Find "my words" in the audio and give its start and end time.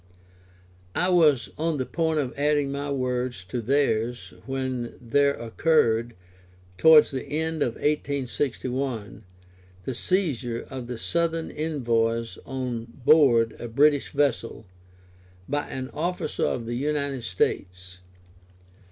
2.71-3.43